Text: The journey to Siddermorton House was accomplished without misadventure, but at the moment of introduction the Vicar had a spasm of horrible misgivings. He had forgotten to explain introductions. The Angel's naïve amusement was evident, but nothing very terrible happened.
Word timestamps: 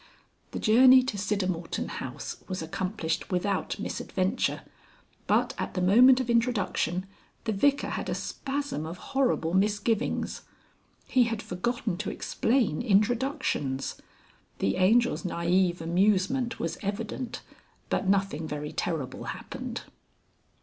The 0.49 0.57
journey 0.57 1.03
to 1.03 1.15
Siddermorton 1.15 1.87
House 1.87 2.37
was 2.47 2.63
accomplished 2.63 3.29
without 3.29 3.77
misadventure, 3.77 4.63
but 5.27 5.53
at 5.59 5.75
the 5.75 5.79
moment 5.81 6.19
of 6.19 6.27
introduction 6.27 7.05
the 7.43 7.51
Vicar 7.51 7.89
had 7.91 8.09
a 8.09 8.15
spasm 8.15 8.87
of 8.87 8.97
horrible 9.13 9.53
misgivings. 9.53 10.41
He 11.07 11.25
had 11.25 11.39
forgotten 11.43 11.97
to 11.97 12.09
explain 12.09 12.81
introductions. 12.81 14.01
The 14.57 14.75
Angel's 14.77 15.21
naïve 15.21 15.81
amusement 15.81 16.59
was 16.59 16.79
evident, 16.81 17.43
but 17.91 18.09
nothing 18.09 18.47
very 18.47 18.71
terrible 18.71 19.25
happened. 19.25 19.81